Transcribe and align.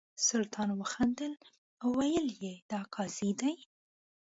سلطان 0.27 0.69
وخندل 0.79 1.33
او 1.81 1.89
ویل 1.99 2.27
یې 2.43 2.53
دا 2.71 2.81
قاضي 2.93 3.31
دی. 3.41 3.53